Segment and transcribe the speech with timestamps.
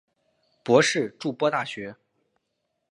[0.63, 1.95] 博士筑波大学。